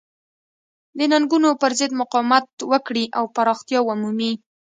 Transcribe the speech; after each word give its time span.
د 0.97 0.99
ننګونو 1.11 1.49
پرضد 1.61 1.91
مقاومت 2.01 2.45
وکړي 2.71 3.05
او 3.17 3.23
پراختیا 3.35 3.79
ومومي. 3.83 4.31